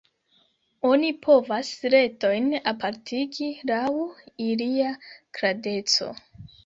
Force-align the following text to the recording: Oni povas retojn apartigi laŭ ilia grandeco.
Oni 0.87 1.11
povas 1.25 1.69
retojn 1.93 2.47
apartigi 2.73 3.53
laŭ 3.73 3.85
ilia 4.51 4.89
grandeco. 5.39 6.09